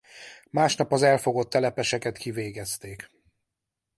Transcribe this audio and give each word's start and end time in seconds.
Másnap 0.49 0.91
az 0.91 1.01
elfogott 1.01 1.49
telepeseket 1.49 2.17
kivégezték. 2.17 3.09